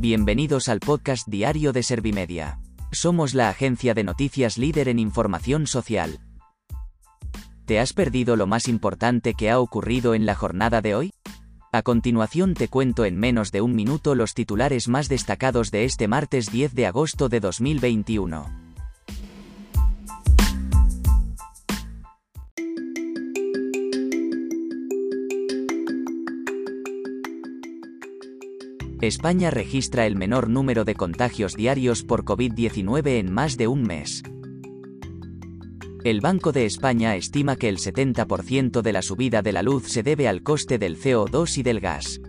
[0.00, 2.58] Bienvenidos al podcast diario de Servimedia.
[2.90, 6.20] Somos la agencia de noticias líder en información social.
[7.66, 11.12] ¿Te has perdido lo más importante que ha ocurrido en la jornada de hoy?
[11.70, 16.08] A continuación te cuento en menos de un minuto los titulares más destacados de este
[16.08, 18.69] martes 10 de agosto de 2021.
[29.02, 34.22] España registra el menor número de contagios diarios por COVID-19 en más de un mes.
[36.04, 40.02] El Banco de España estima que el 70% de la subida de la luz se
[40.02, 42.20] debe al coste del CO2 y del gas.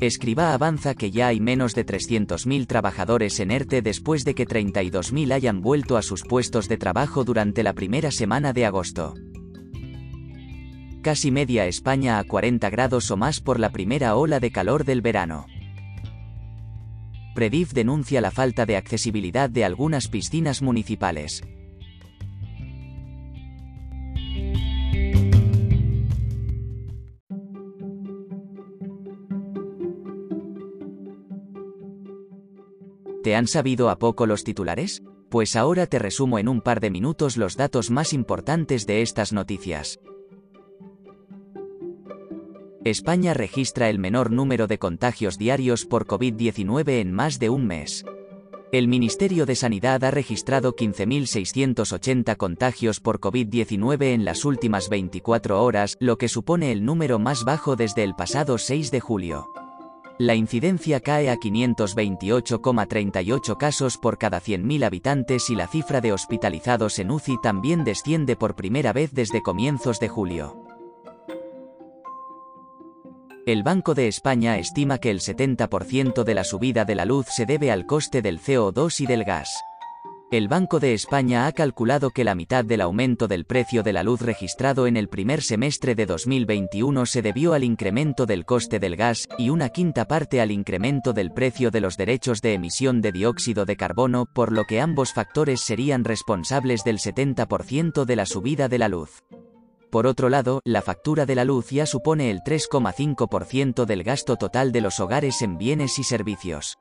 [0.00, 5.32] Escriba avanza que ya hay menos de 300.000 trabajadores en ERTE después de que 32.000
[5.32, 9.14] hayan vuelto a sus puestos de trabajo durante la primera semana de agosto.
[11.02, 15.00] Casi media España a 40 grados o más por la primera ola de calor del
[15.00, 15.46] verano.
[17.34, 21.42] Predif denuncia la falta de accesibilidad de algunas piscinas municipales.
[33.22, 35.02] ¿Te han sabido a poco los titulares?
[35.30, 39.32] Pues ahora te resumo en un par de minutos los datos más importantes de estas
[39.32, 39.98] noticias.
[42.84, 48.06] España registra el menor número de contagios diarios por COVID-19 en más de un mes.
[48.72, 55.98] El Ministerio de Sanidad ha registrado 15.680 contagios por COVID-19 en las últimas 24 horas,
[56.00, 59.50] lo que supone el número más bajo desde el pasado 6 de julio.
[60.18, 66.98] La incidencia cae a 528,38 casos por cada 100.000 habitantes y la cifra de hospitalizados
[66.98, 70.79] en UCI también desciende por primera vez desde comienzos de julio.
[73.46, 77.46] El Banco de España estima que el 70% de la subida de la luz se
[77.46, 79.48] debe al coste del CO2 y del gas.
[80.30, 84.02] El Banco de España ha calculado que la mitad del aumento del precio de la
[84.02, 88.94] luz registrado en el primer semestre de 2021 se debió al incremento del coste del
[88.94, 93.10] gas y una quinta parte al incremento del precio de los derechos de emisión de
[93.10, 98.68] dióxido de carbono, por lo que ambos factores serían responsables del 70% de la subida
[98.68, 99.22] de la luz.
[99.90, 104.70] Por otro lado, la factura de la luz ya supone el 3,5% del gasto total
[104.70, 106.78] de los hogares en bienes y servicios.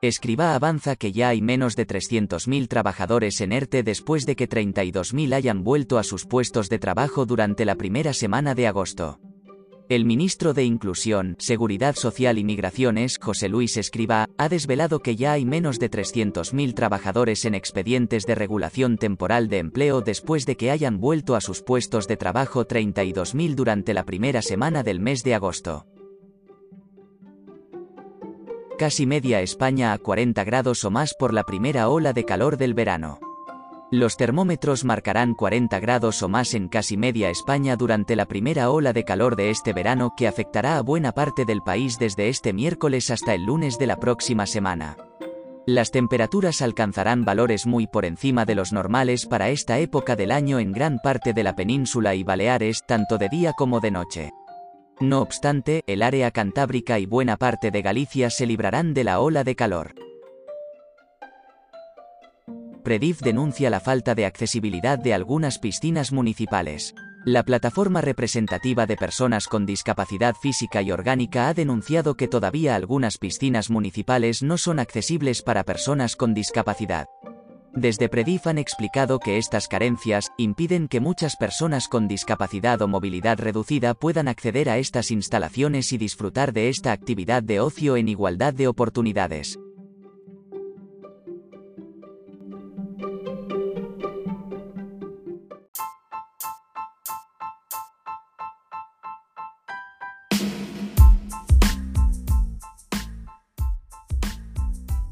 [0.00, 5.34] Escriba avanza que ya hay menos de 300.000 trabajadores en ERTE después de que 32.000
[5.34, 9.18] hayan vuelto a sus puestos de trabajo durante la primera semana de agosto.
[9.88, 15.32] El ministro de Inclusión, Seguridad Social y Migraciones, José Luis Escriba, ha desvelado que ya
[15.32, 20.70] hay menos de 300.000 trabajadores en expedientes de regulación temporal de empleo después de que
[20.70, 25.34] hayan vuelto a sus puestos de trabajo 32.000 durante la primera semana del mes de
[25.34, 25.86] agosto.
[28.78, 32.74] Casi media España a 40 grados o más por la primera ola de calor del
[32.74, 33.20] verano.
[33.90, 38.92] Los termómetros marcarán 40 grados o más en casi media España durante la primera ola
[38.92, 43.10] de calor de este verano que afectará a buena parte del país desde este miércoles
[43.10, 44.98] hasta el lunes de la próxima semana.
[45.66, 50.58] Las temperaturas alcanzarán valores muy por encima de los normales para esta época del año
[50.58, 54.32] en gran parte de la península y Baleares, tanto de día como de noche.
[55.00, 59.44] No obstante, el área cantábrica y buena parte de Galicia se librarán de la ola
[59.44, 59.94] de calor.
[62.84, 66.94] Predif denuncia la falta de accesibilidad de algunas piscinas municipales.
[67.24, 73.18] La plataforma representativa de personas con discapacidad física y orgánica ha denunciado que todavía algunas
[73.18, 77.06] piscinas municipales no son accesibles para personas con discapacidad.
[77.74, 83.38] Desde Predif han explicado que estas carencias impiden que muchas personas con discapacidad o movilidad
[83.38, 88.54] reducida puedan acceder a estas instalaciones y disfrutar de esta actividad de ocio en igualdad
[88.54, 89.58] de oportunidades.